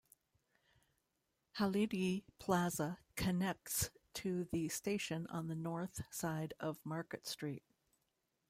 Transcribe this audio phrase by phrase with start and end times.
[1.59, 7.61] Hallidie Plaza connects to the station on the north side of Market Street.